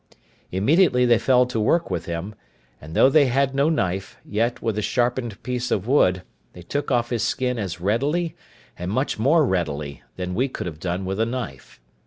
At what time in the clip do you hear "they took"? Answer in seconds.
6.53-6.89